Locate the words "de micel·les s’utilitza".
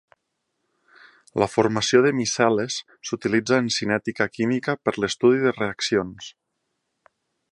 2.05-3.61